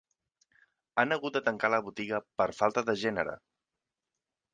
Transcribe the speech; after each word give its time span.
Han 1.01 1.15
hagut 1.15 1.35
de 1.35 1.41
tancar 1.49 1.69
la 1.73 1.79
botiga 1.89 2.21
per 2.43 2.47
falta 2.61 2.85
de 2.89 2.97
gènere. 3.03 3.37